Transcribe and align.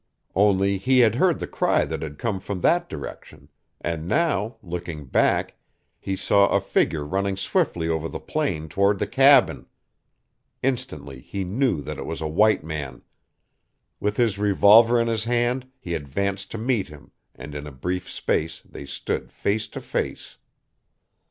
Only 0.33 0.79
he 0.79 1.01
had 1.01 1.13
heard 1.13 1.37
the 1.37 1.45
cry 1.45 1.85
that 1.85 2.01
had 2.01 2.17
come 2.17 2.39
from 2.39 2.61
that 2.61 2.89
direction, 2.89 3.49
and 3.79 4.07
now, 4.07 4.57
looking 4.63 5.05
back, 5.05 5.57
he 5.99 6.15
saw 6.15 6.47
a 6.47 6.59
figure 6.59 7.05
running 7.05 7.37
swiftly 7.37 7.87
over 7.87 8.09
the 8.09 8.19
plain 8.19 8.67
toward 8.67 8.97
the 8.97 9.05
cabin. 9.05 9.67
Instantly 10.63 11.19
he 11.19 11.43
knew 11.43 11.83
that 11.83 11.99
it 11.99 12.07
was 12.07 12.19
a 12.19 12.27
white 12.27 12.63
man. 12.63 13.03
With 13.99 14.17
his 14.17 14.39
revolver 14.39 14.99
in 14.99 15.05
his 15.07 15.25
hand 15.25 15.67
he 15.79 15.93
advanced 15.93 16.49
to 16.49 16.57
meet 16.57 16.87
him 16.87 17.11
and 17.35 17.53
in 17.53 17.67
a 17.67 17.71
brief 17.71 18.09
space 18.09 18.63
they 18.67 18.87
stood 18.87 19.31
face 19.31 19.67
to 19.67 19.79
face. 19.79 20.37